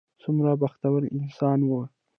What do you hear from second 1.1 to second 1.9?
انسان و.